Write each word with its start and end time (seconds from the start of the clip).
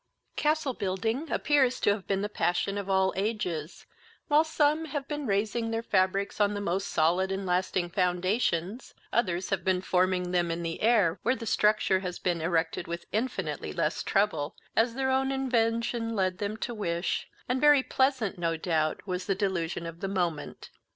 Castle 0.35 0.73
Building 0.73 1.29
appears 1.31 1.79
to 1.79 1.91
have 1.91 2.07
been 2.07 2.23
the 2.23 2.27
passion 2.27 2.75
of 2.79 2.89
all 2.89 3.13
ages; 3.15 3.85
while 4.29 4.43
some 4.43 4.85
have 4.85 5.07
been 5.07 5.27
raising 5.27 5.69
their 5.69 5.83
fabrics 5.83 6.41
on 6.41 6.55
the 6.55 6.59
most 6.59 6.87
solid 6.87 7.31
and 7.31 7.45
lasting 7.45 7.87
foundations, 7.91 8.95
others 9.13 9.51
have 9.51 9.63
been 9.63 9.79
forming 9.79 10.31
them 10.31 10.49
in 10.49 10.63
the 10.63 10.81
air, 10.81 11.19
where 11.21 11.35
the 11.35 11.45
structure 11.45 11.99
has 11.99 12.17
been 12.17 12.41
erected 12.41 12.87
with 12.87 13.05
infinitely 13.11 13.71
less 13.73 14.01
trouble, 14.01 14.55
as 14.75 14.95
their 14.95 15.11
own 15.11 15.31
invention 15.31 16.15
led 16.15 16.39
them 16.39 16.57
to 16.57 16.73
wish, 16.73 17.29
and 17.47 17.61
very 17.61 17.83
pleasant, 17.83 18.39
no 18.39 18.57
doubt, 18.57 19.05
was 19.05 19.27
the 19.27 19.35
delusion 19.35 19.85
of 19.85 19.99
the 19.99 20.07
moment. 20.07 20.71